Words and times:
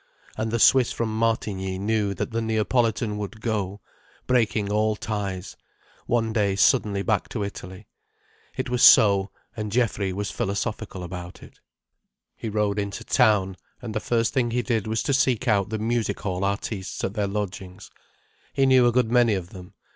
And 0.35 0.49
the 0.49 0.57
Swiss 0.57 0.91
from 0.91 1.15
Martigny 1.15 1.77
knew 1.77 2.15
that 2.15 2.31
the 2.31 2.41
Neapolitan 2.41 3.19
would 3.19 3.39
go, 3.39 3.81
breaking 4.25 4.71
all 4.71 4.95
ties, 4.95 5.55
one 6.07 6.33
day 6.33 6.55
suddenly 6.55 7.03
back 7.03 7.29
to 7.29 7.43
Italy. 7.43 7.87
It 8.57 8.67
was 8.67 8.81
so, 8.81 9.29
and 9.55 9.71
Geoffrey 9.71 10.11
was 10.11 10.31
philosophical 10.31 11.03
about 11.03 11.43
it. 11.43 11.59
He 12.35 12.49
rode 12.49 12.79
into 12.79 13.03
town, 13.03 13.57
and 13.79 13.93
the 13.93 13.99
first 13.99 14.33
thing 14.33 14.49
he 14.49 14.63
did 14.63 14.87
was 14.87 15.03
to 15.03 15.13
seek 15.13 15.47
out 15.47 15.69
the 15.69 15.77
music 15.77 16.19
hall 16.21 16.43
artistes 16.43 17.03
at 17.03 17.13
their 17.13 17.27
lodgings. 17.27 17.91
He 18.53 18.65
knew 18.65 18.87
a 18.87 18.91
good 18.91 19.11
many 19.11 19.35
of 19.35 19.49
them. 19.51 19.75